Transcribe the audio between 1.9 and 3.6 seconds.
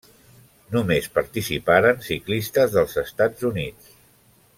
ciclistes dels Estats